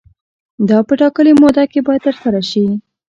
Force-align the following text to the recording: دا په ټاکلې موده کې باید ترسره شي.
دا 0.69 0.77
په 0.87 0.93
ټاکلې 0.99 1.33
موده 1.41 1.63
کې 1.71 1.79
باید 1.85 2.03
ترسره 2.07 2.41
شي. 2.49 2.65